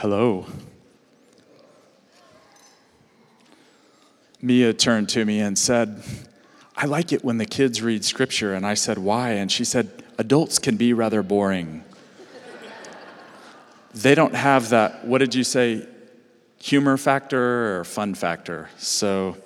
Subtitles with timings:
[0.00, 0.46] Hello.
[4.40, 6.02] Mia turned to me and said,
[6.74, 8.54] I like it when the kids read scripture.
[8.54, 9.32] And I said, Why?
[9.32, 11.84] And she said, Adults can be rather boring.
[13.92, 15.86] they don't have that, what did you say,
[16.58, 18.70] humor factor or fun factor?
[18.78, 19.36] So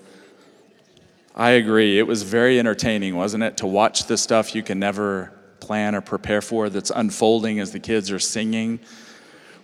[1.35, 1.99] I agree.
[1.99, 3.57] It was very entertaining, wasn't it?
[3.57, 7.81] To watch the stuff you can never plan or prepare for that's unfolding as the
[7.81, 8.79] kids are singing.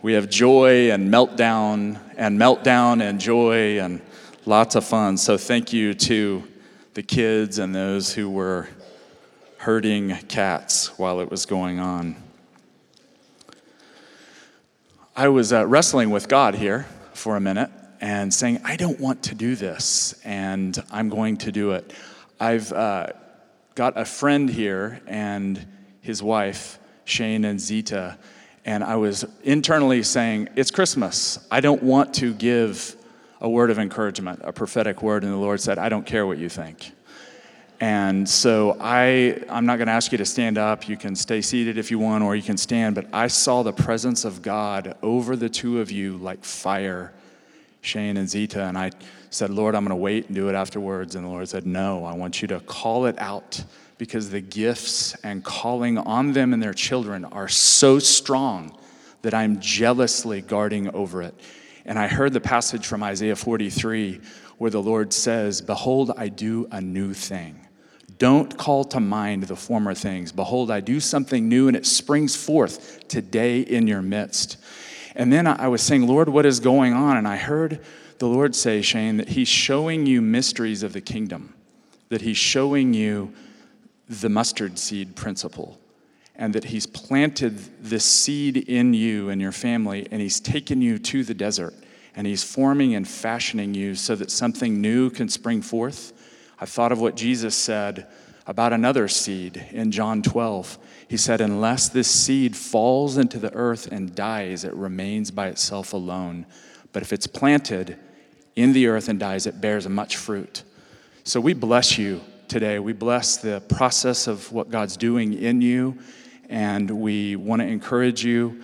[0.03, 4.01] We have joy and meltdown, and meltdown and joy, and
[4.47, 5.19] lots of fun.
[5.19, 6.43] So, thank you to
[6.95, 8.69] the kids and those who were
[9.59, 12.17] herding cats while it was going on.
[15.15, 19.25] I was uh, wrestling with God here for a minute and saying, I don't want
[19.25, 21.93] to do this, and I'm going to do it.
[22.41, 23.09] I've uh,
[23.75, 25.67] got a friend here and
[26.01, 28.17] his wife, Shane and Zita,
[28.65, 31.39] and I was internally saying, It's Christmas.
[31.51, 32.97] I don't want to give
[33.41, 36.39] a word of encouragement, a prophetic word, and the Lord said, I don't care what
[36.39, 36.93] you think.
[37.81, 40.87] And so I, I'm not going to ask you to stand up.
[40.87, 42.95] You can stay seated if you want, or you can stand.
[42.95, 47.15] But I saw the presence of God over the two of you like fire,
[47.81, 48.65] Shane and Zita.
[48.65, 48.91] And I
[49.31, 51.15] said, Lord, I'm going to wait and do it afterwards.
[51.15, 53.65] And the Lord said, No, I want you to call it out
[54.01, 58.75] because the gifts and calling on them and their children are so strong
[59.21, 61.35] that I'm jealously guarding over it.
[61.85, 64.19] And I heard the passage from Isaiah 43
[64.57, 67.67] where the Lord says, Behold, I do a new thing.
[68.17, 70.33] Don't call to mind the former things.
[70.33, 74.57] Behold, I do something new and it springs forth today in your midst.
[75.15, 77.19] And then I was saying, Lord, what is going on?
[77.19, 77.85] And I heard
[78.17, 81.53] the Lord say, Shane, that He's showing you mysteries of the kingdom,
[82.09, 83.35] that He's showing you
[84.11, 85.79] the mustard seed principle
[86.35, 90.99] and that He's planted this seed in you and your family, and He's taken you
[90.99, 91.75] to the desert,
[92.17, 96.13] and He's forming and fashioning you so that something new can spring forth.
[96.59, 98.07] I thought of what Jesus said
[98.47, 100.79] about another seed in John 12.
[101.09, 105.93] He said, Unless this seed falls into the earth and dies, it remains by itself
[105.93, 106.47] alone.
[106.93, 107.99] But if it's planted
[108.57, 110.65] in the earth and dies, it bears much fruit.
[111.23, 112.79] So we bless you today.
[112.79, 115.97] We bless the process of what God's doing in you
[116.51, 118.61] and we want to encourage you,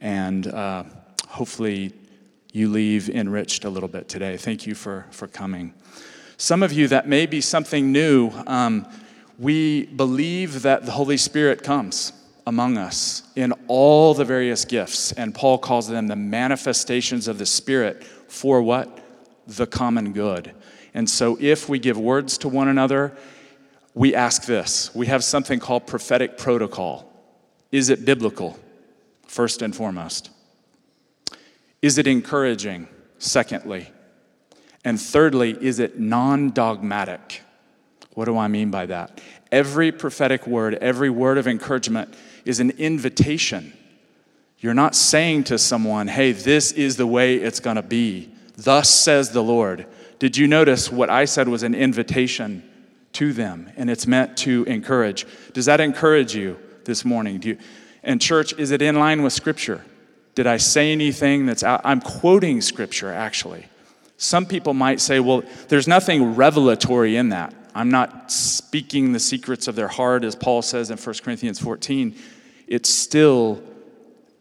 [0.00, 0.82] and uh,
[1.28, 1.92] hopefully
[2.52, 4.36] you leave enriched a little bit today.
[4.36, 5.72] Thank you for, for coming.
[6.36, 8.30] Some of you, that may be something new.
[8.48, 8.86] Um,
[9.38, 12.12] we believe that the Holy Spirit comes
[12.44, 17.46] among us in all the various gifts, and Paul calls them the manifestations of the
[17.46, 18.98] Spirit for what?
[19.46, 20.54] The common good.
[20.94, 23.16] And so, if we give words to one another,
[23.94, 24.94] we ask this.
[24.94, 27.12] We have something called prophetic protocol.
[27.72, 28.58] Is it biblical?
[29.26, 30.30] First and foremost.
[31.82, 32.88] Is it encouraging?
[33.18, 33.90] Secondly.
[34.84, 37.42] And thirdly, is it non dogmatic?
[38.14, 39.20] What do I mean by that?
[39.52, 43.72] Every prophetic word, every word of encouragement is an invitation.
[44.58, 48.30] You're not saying to someone, hey, this is the way it's going to be.
[48.56, 49.86] Thus says the Lord.
[50.18, 52.62] Did you notice what I said was an invitation
[53.12, 53.70] to them?
[53.76, 55.26] And it's meant to encourage.
[55.52, 56.58] Does that encourage you?
[56.88, 57.38] this morning?
[57.38, 57.58] Do you,
[58.02, 59.84] and church, is it in line with Scripture?
[60.34, 61.82] Did I say anything that's out?
[61.84, 63.66] I'm quoting Scripture, actually.
[64.16, 67.54] Some people might say, well, there's nothing revelatory in that.
[67.74, 72.16] I'm not speaking the secrets of their heart, as Paul says in 1 Corinthians 14.
[72.66, 73.62] It's still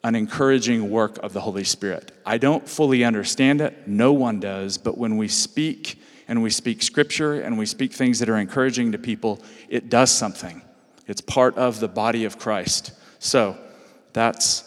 [0.08, 2.14] an encouraging work of the Holy Spirit.
[2.26, 6.82] I don't fully understand it, no one does, but when we speak and we speak
[6.82, 10.62] scripture and we speak things that are encouraging to people, it does something.
[11.08, 12.94] It's part of the body of Christ.
[13.20, 13.58] So
[14.14, 14.64] that's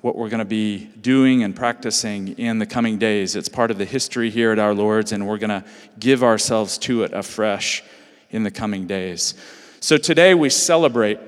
[0.00, 3.36] what we're going to be doing and practicing in the coming days.
[3.36, 5.64] It's part of the history here at Our Lord's, and we're going to
[5.98, 7.82] give ourselves to it afresh
[8.30, 9.34] in the coming days.
[9.80, 11.18] So today we celebrate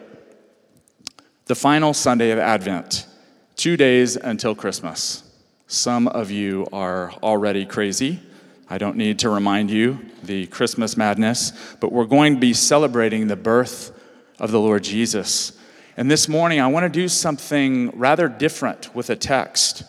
[1.45, 3.07] the final Sunday of Advent,
[3.61, 5.23] two days until Christmas.
[5.67, 8.19] Some of you are already crazy.
[8.71, 13.27] I don't need to remind you the Christmas madness, but we're going to be celebrating
[13.27, 13.93] the birth
[14.39, 15.53] of the Lord Jesus.
[15.99, 19.83] And this morning, I want to do something rather different with a text.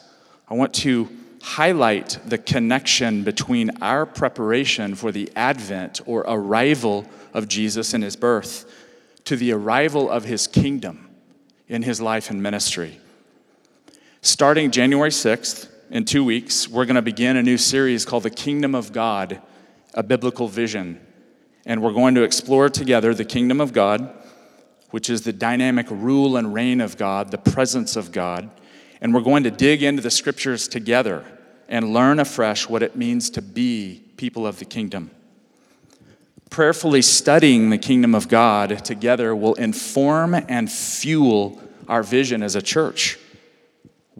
[0.49, 1.07] I want to
[1.41, 8.17] highlight the connection between our preparation for the advent or arrival of Jesus and his
[8.17, 8.69] birth
[9.23, 11.09] to the arrival of his kingdom
[11.69, 13.00] in his life and ministry.
[14.23, 18.29] Starting January 6th, in two weeks, we're going to begin a new series called The
[18.29, 19.41] Kingdom of God,
[19.93, 21.05] a Biblical Vision.
[21.65, 24.13] And we're going to explore together the kingdom of God
[24.91, 28.49] which is the dynamic rule and reign of God, the presence of God,
[28.99, 31.25] And we're going to dig into the scriptures together
[31.67, 35.09] and learn afresh what it means to be people of the kingdom.
[36.51, 42.61] Prayerfully studying the kingdom of God together will inform and fuel our vision as a
[42.61, 43.17] church.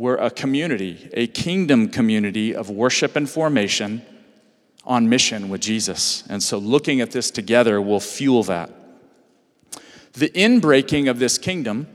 [0.01, 4.01] We're a community, a kingdom community of worship and formation
[4.83, 6.23] on mission with Jesus.
[6.27, 8.71] And so looking at this together will fuel that.
[10.13, 11.87] The inbreaking of this kingdom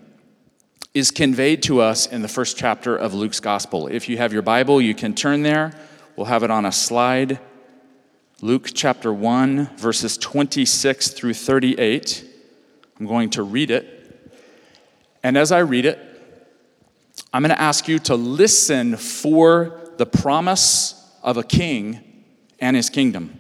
[0.94, 3.88] is conveyed to us in the first chapter of Luke's gospel.
[3.88, 5.72] If you have your Bible, you can turn there.
[6.14, 7.40] We'll have it on a slide.
[8.40, 12.24] Luke chapter 1, verses 26 through 38.
[13.00, 14.30] I'm going to read it.
[15.24, 16.05] And as I read it,
[17.36, 22.24] I'm going to ask you to listen for the promise of a king
[22.60, 23.38] and his kingdom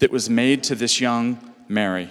[0.00, 2.10] that was made to this young Mary.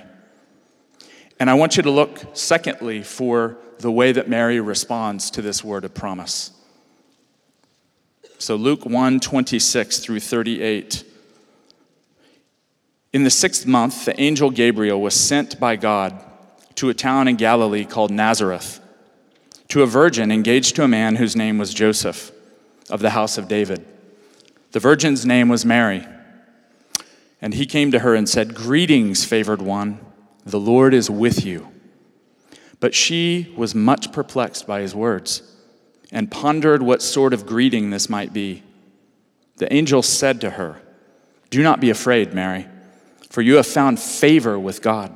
[1.40, 5.63] And I want you to look, secondly, for the way that Mary responds to this
[5.63, 6.50] word of promise.
[8.40, 11.04] So Luke 1 26 through 38.
[13.13, 16.19] In the sixth month, the angel Gabriel was sent by God
[16.74, 18.80] to a town in Galilee called Nazareth,
[19.70, 22.32] to a virgin engaged to a man whose name was Joseph
[22.90, 23.86] of the house of David.
[24.72, 26.06] The virgin's name was Mary.
[27.42, 30.00] And he came to her and said, Greetings, favored one.
[30.46, 31.72] The Lord is with you.
[32.80, 35.42] But she was much perplexed by his words
[36.12, 38.64] and pondered what sort of greeting this might be.
[39.58, 40.82] The angel said to her,
[41.50, 42.68] Do not be afraid, Mary,
[43.30, 45.16] for you have found favor with God.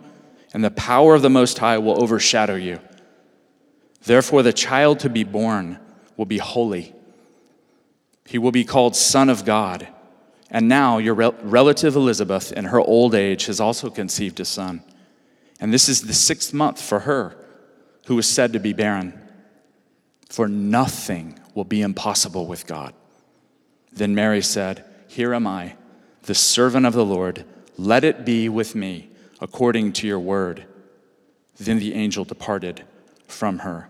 [0.53, 2.79] and the power of the Most High will overshadow you.
[4.03, 5.79] Therefore, the child to be born
[6.17, 6.93] will be holy.
[8.25, 9.87] He will be called Son of God.
[10.49, 14.83] And now your rel- relative Elizabeth, in her old age, has also conceived a son.
[15.59, 17.37] And this is the sixth month for her,
[18.07, 19.17] who was said to be barren.
[20.29, 22.93] For nothing will be impossible with God.
[23.93, 25.75] Then Mary said, Here am I,
[26.23, 27.45] the servant of the Lord.
[27.77, 29.10] Let it be with me
[29.41, 30.65] according to your word.
[31.57, 32.83] Then the angel departed
[33.27, 33.89] from her.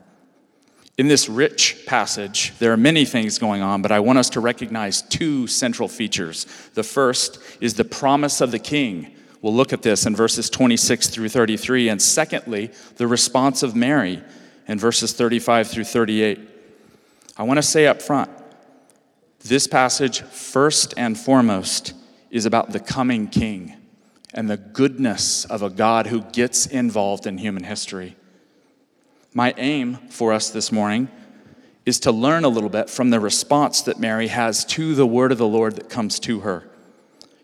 [0.97, 4.39] In this rich passage, there are many things going on, but I want us to
[4.39, 6.45] recognize two central features.
[6.73, 9.15] The first is the promise of the king.
[9.41, 11.89] We'll look at this in verses 26 through 33.
[11.89, 14.21] And secondly, the response of Mary
[14.67, 16.39] in verses 35 through 38.
[17.37, 18.29] I want to say up front
[19.43, 21.93] this passage, first and foremost,
[22.29, 23.80] is about the coming king
[24.33, 28.15] and the goodness of a God who gets involved in human history.
[29.33, 31.09] My aim for us this morning
[31.85, 35.31] is to learn a little bit from the response that Mary has to the word
[35.31, 36.69] of the Lord that comes to her,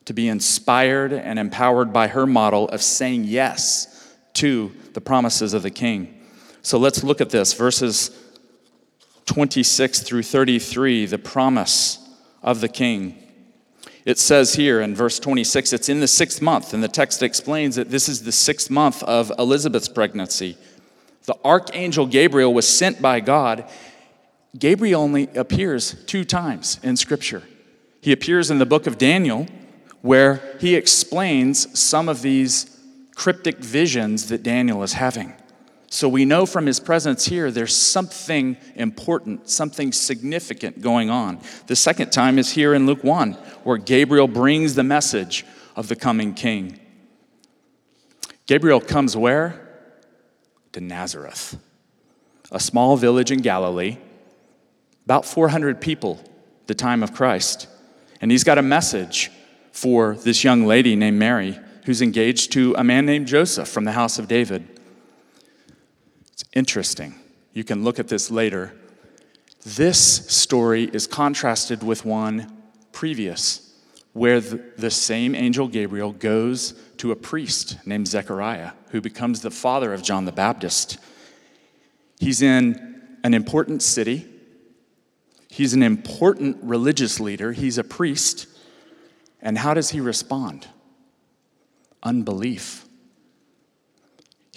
[0.06, 5.64] to be inspired and empowered by her model of saying yes to the promises of
[5.64, 6.22] the king.
[6.62, 8.12] So let's look at this verses
[9.26, 12.00] 26 through 33, the promise
[12.42, 13.27] of the king.
[14.08, 17.76] It says here in verse 26, it's in the sixth month, and the text explains
[17.76, 20.58] that this is the sixth month of Elizabeth's pregnancy.
[21.26, 23.70] The archangel Gabriel was sent by God.
[24.58, 27.44] Gabriel only appears two times in Scripture.
[28.00, 29.46] He appears in the book of Daniel,
[30.00, 32.80] where he explains some of these
[33.14, 35.34] cryptic visions that Daniel is having.
[35.90, 41.40] So we know from his presence here there's something important, something significant going on.
[41.68, 45.96] The second time is here in Luke 1, where Gabriel brings the message of the
[45.96, 46.80] coming king.
[48.48, 49.64] Gabriel comes where?
[50.78, 51.58] to Nazareth,
[52.52, 53.98] a small village in Galilee,
[55.06, 56.20] about 400 people
[56.68, 57.68] the time of Christ.
[58.22, 59.32] And he's got a message
[59.72, 63.94] for this young lady named Mary who's engaged to a man named Joseph from the
[63.94, 64.77] house of David.
[66.58, 67.14] Interesting.
[67.54, 68.74] You can look at this later.
[69.64, 72.52] This story is contrasted with one
[72.92, 73.76] previous,
[74.14, 79.94] where the same angel Gabriel goes to a priest named Zechariah, who becomes the father
[79.94, 80.98] of John the Baptist.
[82.20, 84.26] He's in an important city,
[85.50, 88.48] he's an important religious leader, he's a priest.
[89.44, 90.68] And how does he respond?
[92.02, 92.87] Unbelief.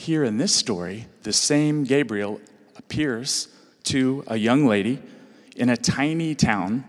[0.01, 2.41] Here in this story, the same Gabriel
[2.79, 3.49] appears
[3.85, 4.99] to a young lady
[5.57, 6.87] in a tiny town,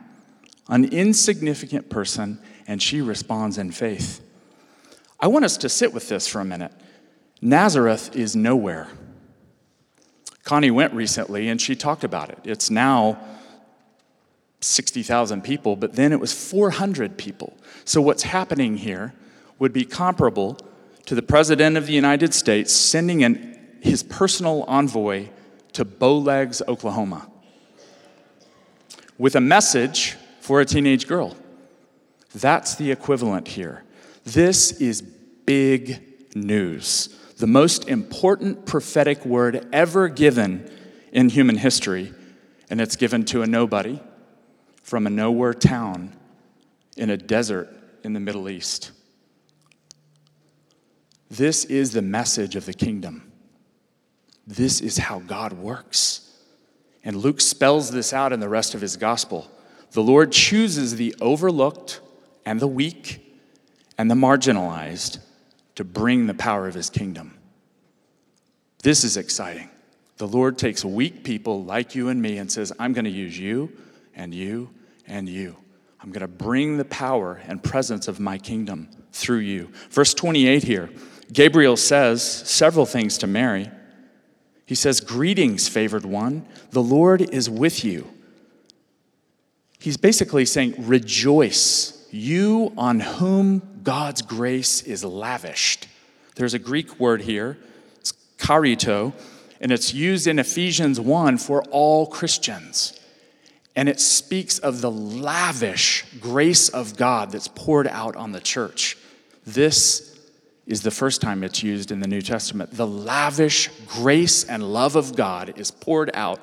[0.70, 4.22] an insignificant person, and she responds in faith.
[5.20, 6.72] I want us to sit with this for a minute.
[7.42, 8.88] Nazareth is nowhere.
[10.46, 12.40] Connie went recently and she talked about it.
[12.46, 13.22] It's now
[14.62, 17.58] 60,000 people, but then it was 400 people.
[17.84, 19.14] So, what's happening here
[19.60, 20.58] would be comparable
[21.06, 25.28] to the President of the United States sending an, his personal envoy
[25.74, 27.30] to Bowlegs, Oklahoma,
[29.18, 31.36] with a message for a teenage girl.
[32.34, 33.84] That's the equivalent here.
[34.24, 36.02] This is big
[36.36, 37.18] news.
[37.38, 40.70] The most important prophetic word ever given
[41.12, 42.14] in human history,
[42.70, 44.00] and it's given to a nobody
[44.84, 46.14] from a nowhere town
[46.98, 47.70] in a desert
[48.04, 48.92] in the Middle East.
[51.32, 53.32] This is the message of the kingdom.
[54.46, 56.30] This is how God works.
[57.06, 59.50] And Luke spells this out in the rest of his gospel.
[59.92, 62.02] The Lord chooses the overlooked
[62.46, 63.26] and the weak
[63.98, 65.20] and the marginalized
[65.76, 67.38] to bring the power of his kingdom.
[68.84, 69.70] This is exciting.
[70.18, 73.40] The Lord takes weak people like you and me and says, I'm going to use
[73.40, 73.72] you
[74.16, 74.70] and you
[75.08, 75.56] and you.
[76.02, 79.72] I'm going to bring the power and presence of my kingdom through you.
[79.90, 80.90] Verse 28 here
[81.32, 83.70] Gabriel says several things to Mary.
[84.66, 88.08] He says, Greetings, favored one, the Lord is with you.
[89.80, 95.88] He's basically saying, Rejoice, you on whom God's grace is lavished.
[96.36, 97.58] There's a Greek word here,
[98.00, 99.14] it's charito,
[99.60, 103.00] and it's used in Ephesians 1 for all Christians.
[103.76, 108.98] And it speaks of the lavish grace of God that's poured out on the church.
[109.46, 110.11] This
[110.72, 112.72] is the first time it's used in the New Testament.
[112.72, 116.40] The lavish grace and love of God is poured out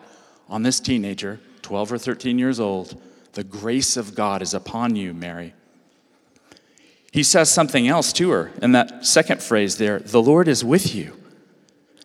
[0.48, 3.00] on this teenager, 12 or 13 years old.
[3.32, 5.54] The grace of God is upon you, Mary.
[7.10, 10.94] He says something else to her in that second phrase there the Lord is with
[10.94, 11.16] you.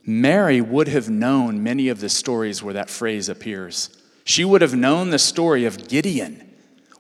[0.06, 3.90] Mary would have known many of the stories where that phrase appears.
[4.24, 6.53] She would have known the story of Gideon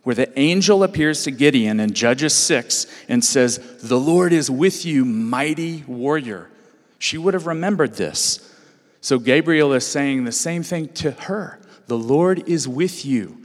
[0.03, 4.86] where the angel appears to Gideon in Judges 6 and says, The Lord is with
[4.86, 6.50] you, mighty warrior.
[7.00, 8.53] She would have remembered this.
[9.01, 13.39] So Gabriel is saying the same thing to her The Lord is with you.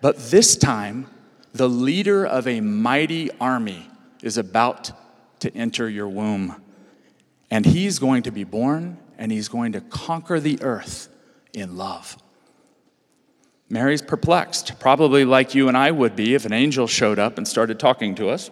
[0.00, 1.06] But this time,
[1.52, 3.88] the leader of a mighty army
[4.22, 4.92] is about
[5.40, 6.60] to enter your womb.
[7.50, 11.08] And he's going to be born and he's going to conquer the earth
[11.52, 12.16] in love.
[13.68, 17.46] Mary's perplexed, probably like you and I would be if an angel showed up and
[17.46, 18.50] started talking to us.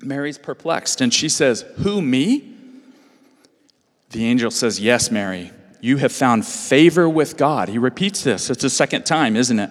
[0.00, 2.52] Mary's perplexed, and she says, Who, me?
[4.10, 7.68] The angel says, Yes, Mary, you have found favor with God.
[7.68, 8.50] He repeats this.
[8.50, 9.70] It's the second time, isn't it?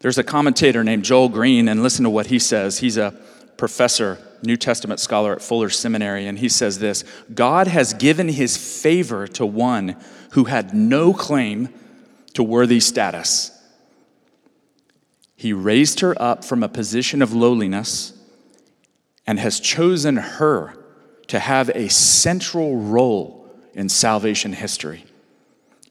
[0.00, 2.78] There's a commentator named Joel Green, and listen to what he says.
[2.78, 3.14] He's a
[3.58, 8.56] professor, New Testament scholar at Fuller Seminary, and he says this God has given his
[8.56, 9.96] favor to one
[10.32, 11.68] who had no claim
[12.38, 13.50] to worthy status.
[15.34, 18.12] He raised her up from a position of lowliness
[19.26, 20.78] and has chosen her
[21.26, 25.04] to have a central role in salvation history.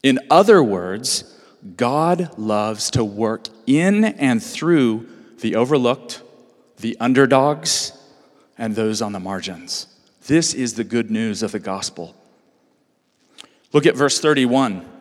[0.02, 1.38] In other words,
[1.76, 5.06] God loves to work in and through
[5.40, 6.22] the overlooked,
[6.78, 7.92] the underdogs,
[8.56, 9.86] and those on the margins.
[10.28, 12.16] This is the good news of the gospel.
[13.74, 14.94] Look at verse 31.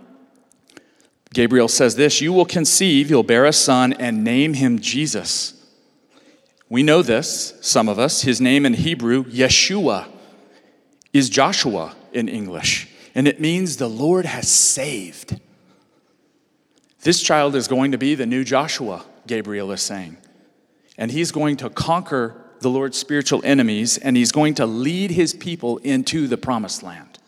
[1.33, 5.53] Gabriel says this You will conceive, you'll bear a son, and name him Jesus.
[6.69, 8.21] We know this, some of us.
[8.21, 10.07] His name in Hebrew, Yeshua,
[11.13, 15.39] is Joshua in English, and it means the Lord has saved.
[17.01, 20.17] This child is going to be the new Joshua, Gabriel is saying.
[20.97, 25.33] And he's going to conquer the Lord's spiritual enemies, and he's going to lead his
[25.33, 27.19] people into the promised land.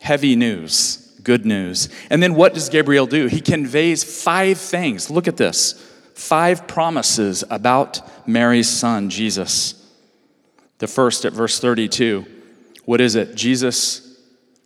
[0.00, 1.88] Heavy news good news.
[2.10, 3.26] And then what does Gabriel do?
[3.26, 5.10] He conveys five things.
[5.10, 9.74] Look at this five promises about Mary's son, Jesus.
[10.78, 12.26] The first at verse 32.
[12.84, 13.34] What is it?
[13.34, 14.20] Jesus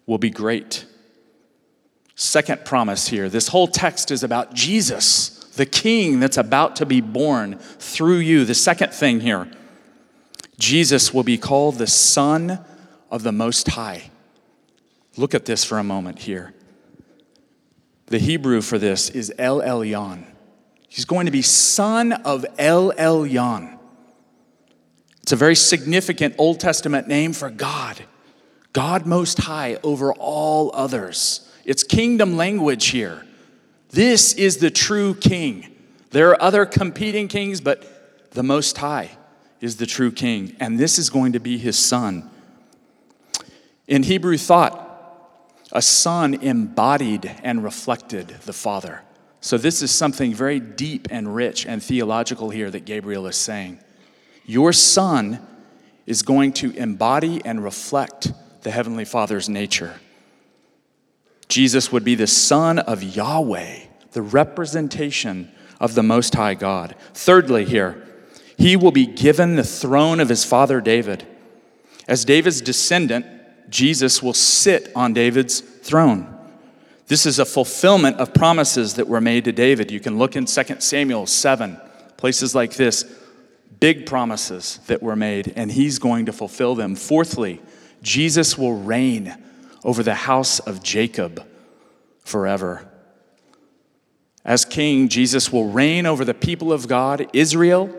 [0.07, 0.87] will be great.
[2.15, 3.29] Second promise here.
[3.29, 8.45] This whole text is about Jesus, the king that's about to be born through you.
[8.45, 9.49] The second thing here
[10.59, 12.65] Jesus will be called the Son
[13.11, 14.11] of the Most High.
[15.17, 16.53] Look at this for a moment here.
[18.07, 20.25] The Hebrew for this is El Elyon.
[20.89, 23.79] He's going to be son of El Elyon.
[25.23, 28.05] It's a very significant Old Testament name for God,
[28.73, 31.51] God Most High over all others.
[31.65, 33.27] It's kingdom language here.
[33.91, 35.75] This is the true king.
[36.11, 39.11] There are other competing kings, but the Most High
[39.61, 42.31] is the true king, and this is going to be his son.
[43.89, 44.86] In Hebrew thought,
[45.77, 49.03] a son embodied and reflected the Father.
[49.43, 53.79] So, this is something very deep and rich and theological here that Gabriel is saying.
[54.47, 55.47] Your son
[56.07, 60.01] is going to embody and reflect the Heavenly Father's nature.
[61.47, 63.81] Jesus would be the Son of Yahweh,
[64.13, 66.97] the representation of the Most High God.
[67.13, 68.03] Thirdly, here,
[68.57, 71.27] he will be given the throne of his father David.
[72.09, 73.27] As David's descendant,
[73.69, 76.33] Jesus will sit on David's throne.
[77.09, 79.91] This is a fulfillment of promises that were made to David.
[79.91, 81.81] You can look in 2 Samuel 7,
[82.17, 83.05] places like this,
[83.79, 86.97] big promises that were made, and he's going to fulfill them.
[86.97, 87.61] Fourthly,
[88.03, 89.37] Jesus will reign
[89.85, 91.47] over the house of Jacob
[92.25, 92.89] forever.
[94.45, 97.95] As king, Jesus will reign over the people of God, Israel,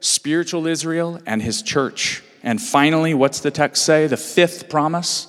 [0.00, 2.22] spiritual Israel, and his church.
[2.42, 4.06] And finally, what's the text say?
[4.06, 5.28] The fifth promise.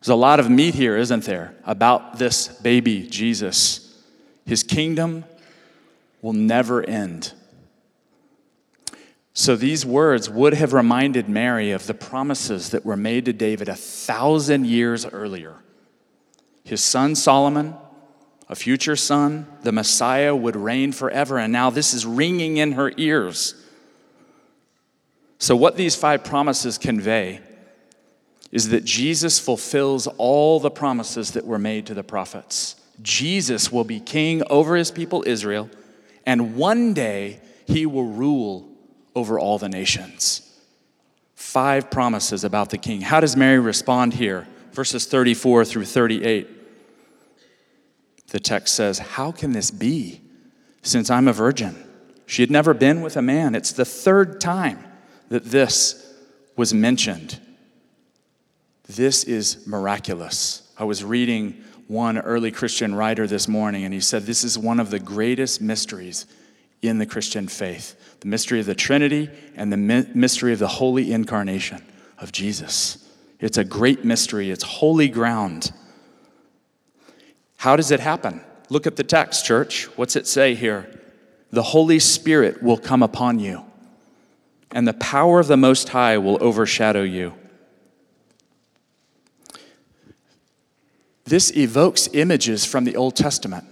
[0.00, 3.98] There's a lot of meat here, isn't there, about this baby, Jesus.
[4.46, 5.24] His kingdom
[6.22, 7.32] will never end.
[9.32, 13.68] So these words would have reminded Mary of the promises that were made to David
[13.68, 15.56] a thousand years earlier.
[16.64, 17.74] His son Solomon
[18.50, 21.38] a future son, the Messiah would reign forever.
[21.38, 23.54] And now this is ringing in her ears.
[25.40, 27.40] So, what these five promises convey
[28.52, 32.76] is that Jesus fulfills all the promises that were made to the prophets.
[33.02, 35.68] Jesus will be king over his people Israel,
[36.26, 38.68] and one day he will rule
[39.16, 40.46] over all the nations.
[41.34, 43.00] Five promises about the king.
[43.00, 44.46] How does Mary respond here?
[44.72, 46.48] Verses 34 through 38
[48.30, 50.20] the text says, How can this be
[50.82, 51.84] since I'm a virgin?
[52.26, 53.56] She had never been with a man.
[53.56, 54.84] It's the third time
[55.30, 56.14] that this
[56.56, 57.40] was mentioned.
[58.86, 60.70] This is miraculous.
[60.76, 64.78] I was reading one early Christian writer this morning, and he said this is one
[64.78, 66.26] of the greatest mysteries
[66.82, 69.76] in the Christian faith the mystery of the Trinity and the
[70.14, 71.82] mystery of the holy incarnation
[72.18, 73.08] of Jesus.
[73.38, 75.72] It's a great mystery, it's holy ground.
[77.56, 78.42] How does it happen?
[78.68, 79.86] Look at the text, church.
[79.96, 80.90] What's it say here?
[81.50, 83.64] The Holy Spirit will come upon you,
[84.72, 87.34] and the power of the Most High will overshadow you.
[91.24, 93.64] This evokes images from the Old Testament.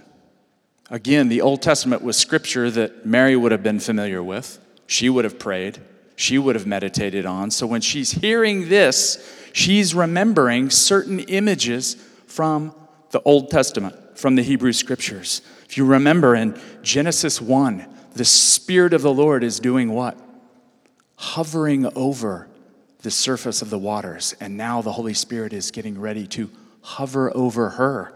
[0.89, 4.59] Again, the Old Testament was scripture that Mary would have been familiar with.
[4.87, 5.79] She would have prayed,
[6.15, 7.51] she would have meditated on.
[7.51, 11.95] So when she's hearing this, she's remembering certain images
[12.27, 12.73] from
[13.11, 15.41] the Old Testament, from the Hebrew Scriptures.
[15.65, 20.17] If you remember in Genesis 1, the Spirit of the Lord is doing what?
[21.19, 22.47] Hovering over
[23.01, 24.35] the surface of the waters.
[24.39, 26.49] And now the Holy Spirit is getting ready to
[26.81, 28.13] hover over her.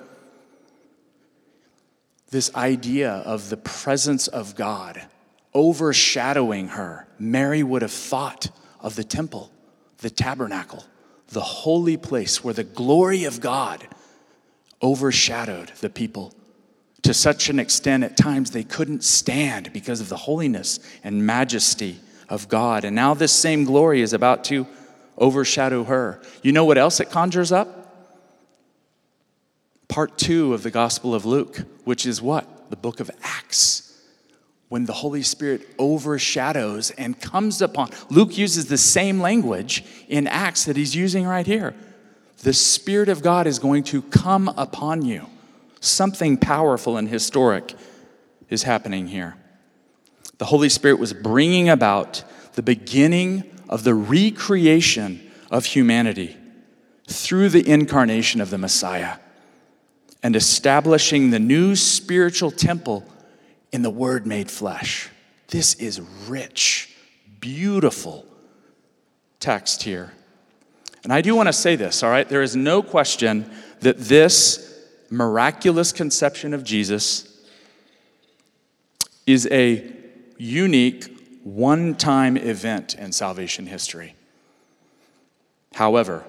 [2.29, 5.05] This idea of the presence of God
[5.53, 9.51] overshadowing her, Mary would have thought of the temple,
[9.99, 10.83] the tabernacle,
[11.27, 13.87] the holy place where the glory of God
[14.81, 16.33] overshadowed the people
[17.03, 21.99] to such an extent at times they couldn't stand because of the holiness and majesty
[22.33, 22.83] of God.
[22.83, 24.65] And now this same glory is about to
[25.17, 26.19] overshadow her.
[26.41, 27.79] You know what else it conjures up?
[29.87, 32.71] Part two of the Gospel of Luke, which is what?
[32.71, 34.01] The book of Acts.
[34.69, 37.91] When the Holy Spirit overshadows and comes upon.
[38.09, 41.75] Luke uses the same language in Acts that he's using right here
[42.39, 45.27] the Spirit of God is going to come upon you.
[45.79, 47.73] Something powerful and historic
[48.49, 49.37] is happening here.
[50.43, 52.21] The Holy Spirit was bringing about
[52.55, 56.35] the beginning of the recreation of humanity
[57.07, 59.19] through the incarnation of the Messiah
[60.21, 63.05] and establishing the new spiritual temple
[63.71, 65.09] in the Word made flesh.
[65.47, 66.93] This is rich,
[67.39, 68.25] beautiful
[69.39, 70.11] text here.
[71.05, 72.27] And I do want to say this, all right?
[72.27, 74.77] There is no question that this
[75.09, 77.29] miraculous conception of Jesus
[79.25, 80.02] is a
[80.37, 84.15] unique, one time event in salvation history.
[85.73, 86.25] However,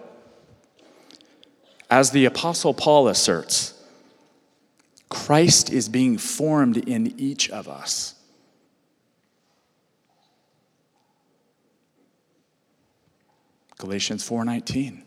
[1.91, 3.75] as the Apostle Paul asserts,
[5.09, 8.15] Christ is being formed in each of us.
[13.79, 15.05] Galatians 4:19.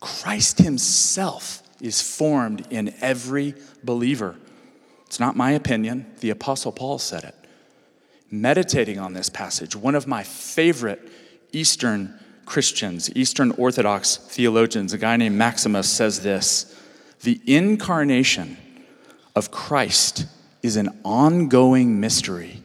[0.00, 4.36] Christ himself is formed in every believer.
[5.06, 6.06] It's not my opinion.
[6.20, 7.34] The Apostle Paul said it.
[8.34, 11.00] Meditating on this passage, one of my favorite
[11.52, 16.76] Eastern Christians, Eastern Orthodox theologians, a guy named Maximus, says this
[17.22, 18.56] The incarnation
[19.36, 20.26] of Christ
[20.64, 22.64] is an ongoing mystery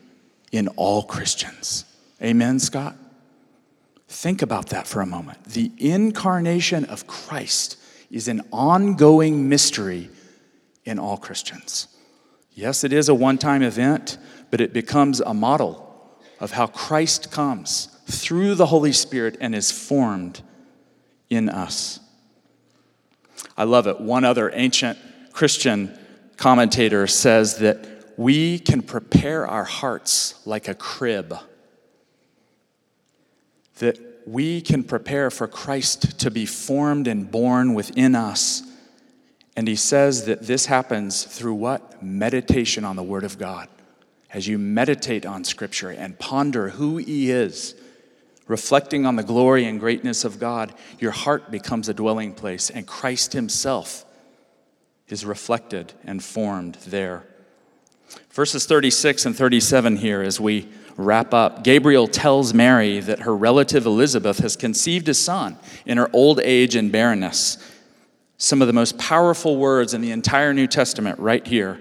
[0.51, 1.85] in all Christians.
[2.19, 2.95] Amen, Scott?
[4.07, 5.43] Think about that for a moment.
[5.43, 7.77] The incarnation of Christ
[8.09, 10.09] is an ongoing mystery
[10.83, 11.89] in all Christians.
[12.55, 14.17] Yes, it is a one time event,
[14.51, 15.85] but it becomes a model
[16.39, 20.41] of how Christ comes through the Holy Spirit and is formed
[21.29, 21.99] in us.
[23.57, 23.99] I love it.
[23.99, 24.97] One other ancient
[25.33, 25.97] Christian
[26.37, 31.37] commentator says that we can prepare our hearts like a crib
[33.79, 38.61] that we can prepare for Christ to be formed and born within us.
[39.55, 42.03] And he says that this happens through what?
[42.03, 43.67] Meditation on the Word of God.
[44.31, 47.75] As you meditate on Scripture and ponder who He is,
[48.47, 52.85] reflecting on the glory and greatness of God, your heart becomes a dwelling place, and
[52.85, 54.05] Christ Himself
[55.07, 57.25] is reflected and formed there.
[58.31, 63.85] Verses 36 and 37 here, as we wrap up, Gabriel tells Mary that her relative
[63.85, 67.57] Elizabeth has conceived a son in her old age and barrenness.
[68.37, 71.79] Some of the most powerful words in the entire New Testament, right here.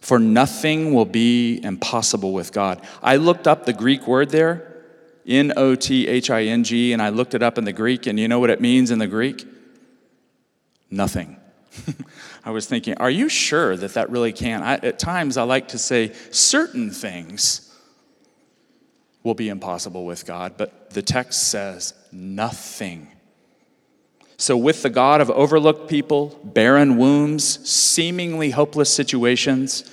[0.00, 2.80] For nothing will be impossible with God.
[3.02, 4.84] I looked up the Greek word there,
[5.26, 8.06] N O T H I N G, and I looked it up in the Greek,
[8.06, 9.46] and you know what it means in the Greek?
[10.90, 11.36] Nothing.
[12.44, 14.62] I was thinking, are you sure that that really can?
[14.62, 17.66] I, at times, I like to say certain things
[19.22, 23.08] will be impossible with God, but the text says nothing.
[24.40, 29.84] So, with the God of overlooked people, barren wombs, seemingly hopeless situations,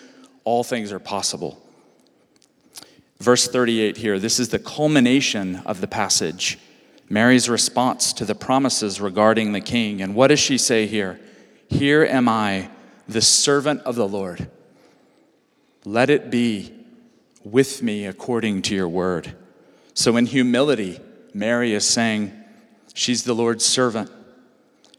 [0.45, 1.62] all things are possible.
[3.19, 6.57] Verse 38 here, this is the culmination of the passage.
[7.10, 10.01] Mary's response to the promises regarding the king.
[10.01, 11.19] And what does she say here?
[11.69, 12.69] Here am I,
[13.05, 14.49] the servant of the Lord.
[15.83, 16.71] Let it be
[17.43, 19.36] with me according to your word.
[19.93, 21.01] So, in humility,
[21.33, 22.31] Mary is saying,
[22.93, 24.10] She's the Lord's servant.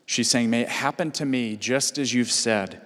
[0.08, 2.80] She's saying, May it happen to me just as you've said.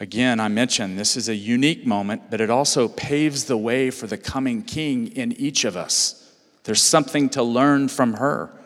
[0.00, 4.06] Again, I mentioned this is a unique moment, but it also paves the way for
[4.06, 6.34] the coming king in each of us.
[6.64, 8.58] There's something to learn from her.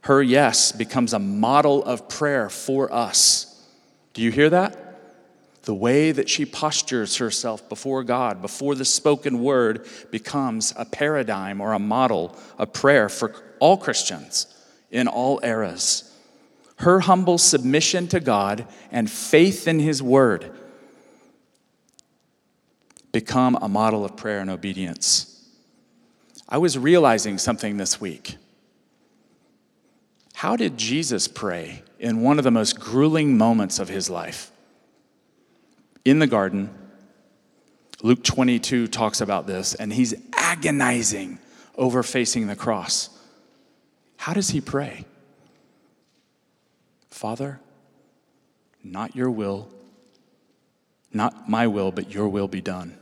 [0.00, 3.64] Her yes becomes a model of prayer for us.
[4.14, 4.98] Do you hear that?
[5.62, 11.60] The way that she postures herself before God, before the spoken word, becomes a paradigm
[11.60, 14.56] or a model of prayer for all Christians
[14.90, 16.06] in all eras.
[16.76, 20.50] Her humble submission to God and faith in His word
[23.12, 25.26] become a model of prayer and obedience.
[26.48, 28.36] I was realizing something this week.
[30.34, 34.50] How did Jesus pray in one of the most grueling moments of his life?
[36.04, 36.70] in the garden.
[38.02, 41.38] Luke 22 talks about this, and he's agonizing
[41.76, 43.10] over facing the cross.
[44.20, 45.06] How does he pray?
[47.08, 47.58] Father,
[48.84, 49.70] not your will,
[51.10, 52.98] not my will, but your will be done.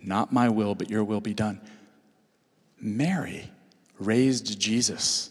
[0.00, 1.60] Not my will, but your will be done.
[2.80, 3.50] Mary
[3.98, 5.30] raised Jesus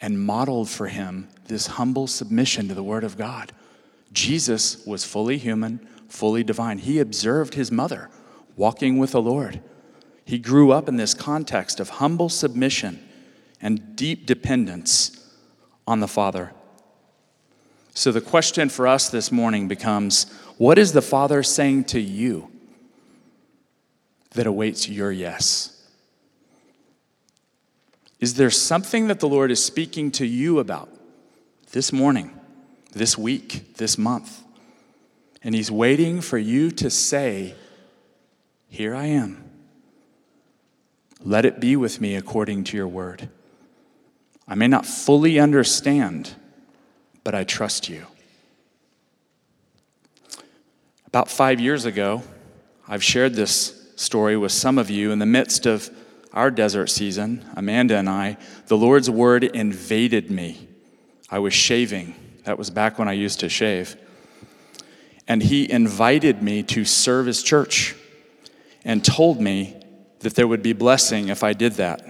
[0.00, 3.50] and modeled for him this humble submission to the Word of God.
[4.12, 6.78] Jesus was fully human, fully divine.
[6.78, 8.08] He observed his mother
[8.54, 9.60] walking with the Lord.
[10.24, 13.04] He grew up in this context of humble submission
[13.60, 15.34] and deep dependence
[15.86, 16.52] on the Father.
[17.94, 22.50] So, the question for us this morning becomes what is the Father saying to you
[24.32, 25.76] that awaits your yes?
[28.20, 30.88] Is there something that the Lord is speaking to you about
[31.72, 32.40] this morning?
[32.92, 34.42] this week, this month.
[35.42, 37.54] And He's waiting for you to say,
[38.68, 39.44] Here I am.
[41.22, 43.28] Let it be with me according to your word.
[44.50, 46.34] I may not fully understand,
[47.22, 48.04] but I trust you.
[51.06, 52.24] About five years ago,
[52.88, 55.88] I've shared this story with some of you in the midst of
[56.32, 57.44] our desert season.
[57.54, 60.66] Amanda and I, the Lord's word invaded me.
[61.30, 63.94] I was shaving that was back when I used to shave.
[65.28, 67.94] And he invited me to serve his church
[68.84, 69.80] and told me
[70.20, 72.04] that there would be blessing if I did that,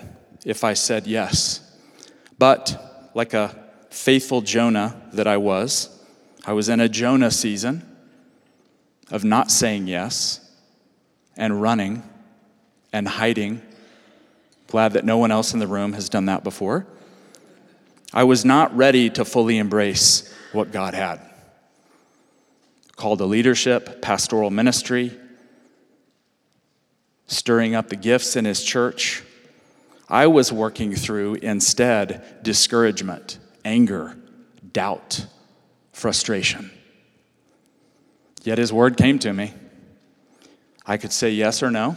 [0.47, 1.70] if I said yes.
[2.41, 3.55] But like a
[3.91, 6.03] faithful Jonah that I was,
[6.47, 7.87] I was in a Jonah season
[9.11, 10.41] of not saying yes
[11.37, 12.03] and running
[12.95, 13.61] and hiding.
[14.69, 16.87] Glad that no one else in the room has done that before.
[18.15, 21.21] I was not ready to fully embrace what God had.
[22.97, 25.13] Called to leadership, pastoral ministry,
[27.27, 29.25] stirring up the gifts in his church.
[30.11, 34.17] I was working through instead discouragement, anger,
[34.73, 35.27] doubt,
[35.93, 36.71] frustration.
[38.43, 39.55] Yet his word came to me.
[40.85, 41.97] I could say yes or no.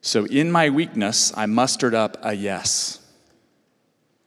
[0.00, 3.00] So in my weakness, I mustered up a yes.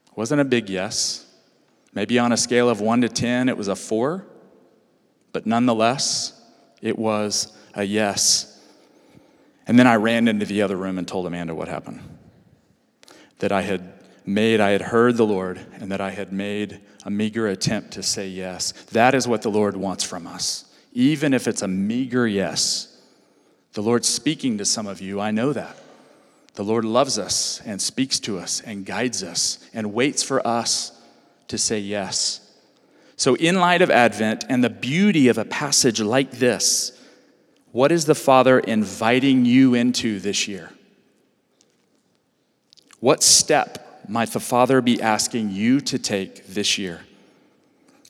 [0.08, 1.26] It wasn't a big yes.
[1.94, 4.26] Maybe on a scale of one to 10, it was a four.
[5.32, 6.42] But nonetheless,
[6.82, 8.51] it was a yes.
[9.72, 12.02] And then I ran into the other room and told Amanda what happened.
[13.40, 13.94] That I had
[14.26, 18.04] made, I had heard the Lord, and that I had made a meager attempt to
[18.04, 18.74] say yes.
[18.92, 23.02] That is what the Lord wants from us, even if it's a meager yes.
[23.72, 25.78] The Lord's speaking to some of you, I know that.
[26.56, 30.92] The Lord loves us and speaks to us and guides us and waits for us
[31.48, 32.42] to say yes.
[33.16, 37.01] So, in light of Advent and the beauty of a passage like this,
[37.72, 40.72] what is the Father inviting you into this year?
[43.00, 47.02] What step might the Father be asking you to take this year?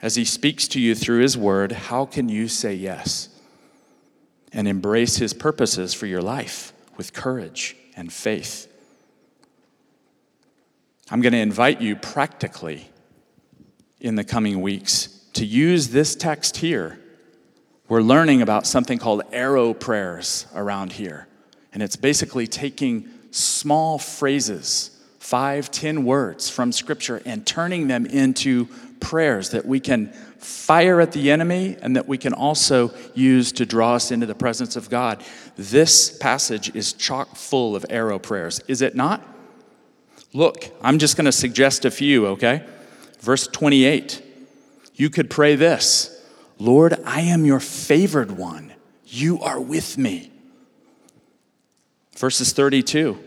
[0.02, 3.30] As He speaks to you through His Word, how can you say yes
[4.52, 8.68] and embrace His purposes for your life with courage and faith?
[11.12, 12.90] I'm going to invite you practically
[14.00, 17.01] in the coming weeks to use this text here.
[17.92, 21.28] We're learning about something called arrow prayers around here.
[21.74, 28.70] And it's basically taking small phrases five, ten words from Scripture and turning them into
[29.02, 33.66] prayers that we can fire at the enemy and that we can also use to
[33.66, 35.22] draw us into the presence of God.
[35.58, 39.22] This passage is chock full of arrow prayers, is it not?
[40.32, 42.64] Look, I'm just going to suggest a few, okay?
[43.20, 44.24] Verse 28.
[44.96, 46.20] You could pray this
[46.62, 48.72] Lord, I am your favored one.
[49.08, 50.32] You are with me.
[52.16, 53.18] Verses 32.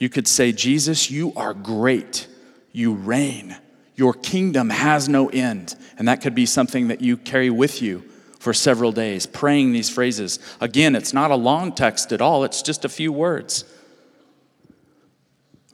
[0.00, 2.26] You could say, Jesus, you are great.
[2.72, 3.56] You reign.
[3.94, 5.76] Your kingdom has no end.
[5.98, 8.02] And that could be something that you carry with you
[8.40, 10.40] for several days, praying these phrases.
[10.60, 13.64] Again, it's not a long text at all, it's just a few words.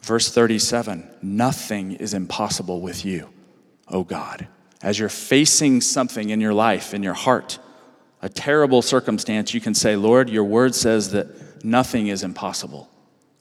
[0.03, 3.31] Verse 37 Nothing is impossible with you,
[3.89, 4.49] O God.
[4.87, 7.59] As you're facing something in your life, in your heart,
[8.23, 12.89] a terrible circumstance, you can say, Lord, your word says that nothing is impossible.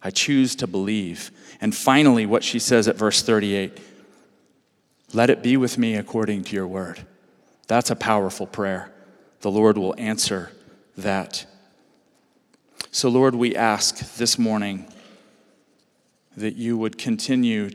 [0.01, 1.29] I choose to believe.
[1.61, 3.77] And finally, what she says at verse 38
[5.13, 7.05] let it be with me according to your word.
[7.67, 8.91] That's a powerful prayer.
[9.41, 10.51] The Lord will answer
[10.97, 11.45] that.
[12.89, 14.91] So, Lord, we ask this morning
[16.35, 17.69] that you would continue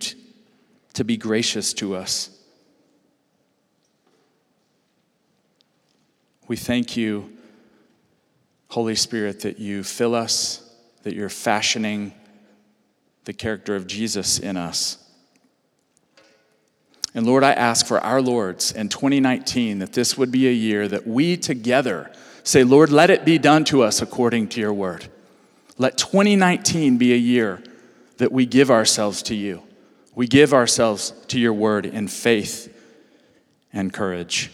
[0.94, 2.36] to be gracious to us.
[6.50, 7.30] We thank you,
[8.70, 10.68] Holy Spirit, that you fill us,
[11.04, 12.12] that you're fashioning
[13.24, 14.98] the character of Jesus in us.
[17.14, 20.88] And Lord, I ask for our Lords in 2019 that this would be a year
[20.88, 22.10] that we together
[22.42, 25.06] say, Lord, let it be done to us according to your word.
[25.78, 27.62] Let 2019 be a year
[28.16, 29.62] that we give ourselves to you.
[30.16, 32.76] We give ourselves to your word in faith
[33.72, 34.50] and courage.